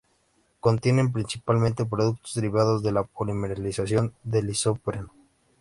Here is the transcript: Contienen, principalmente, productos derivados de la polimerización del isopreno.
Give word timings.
Contienen, 0.59 1.11
principalmente, 1.13 1.85
productos 1.85 2.33
derivados 2.33 2.81
de 2.81 2.91
la 2.91 3.03
polimerización 3.03 4.15
del 4.23 4.49
isopreno. 4.49 5.13